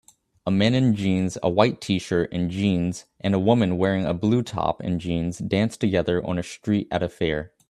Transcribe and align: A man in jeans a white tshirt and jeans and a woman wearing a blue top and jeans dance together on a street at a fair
A 0.47 0.49
man 0.49 0.73
in 0.73 0.95
jeans 0.95 1.37
a 1.43 1.49
white 1.51 1.79
tshirt 1.79 2.29
and 2.31 2.49
jeans 2.49 3.05
and 3.19 3.35
a 3.35 3.39
woman 3.39 3.77
wearing 3.77 4.03
a 4.03 4.15
blue 4.15 4.41
top 4.41 4.81
and 4.81 4.99
jeans 4.99 5.37
dance 5.37 5.77
together 5.77 6.25
on 6.25 6.39
a 6.39 6.43
street 6.43 6.87
at 6.89 7.03
a 7.03 7.07
fair 7.07 7.53